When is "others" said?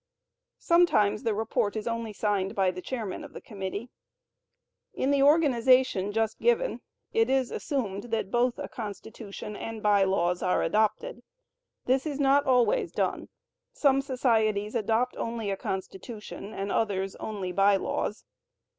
16.71-17.15